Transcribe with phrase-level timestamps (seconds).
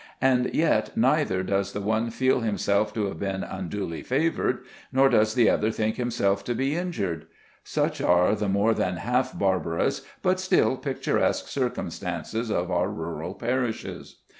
[0.21, 5.35] And yet neither does the one feel himself to have been unduly favoured, nor does
[5.35, 7.27] the other think himself to be injured!
[7.63, 14.15] Such are the more than half barbarous, but still picturesque circumstances of our rural parishes.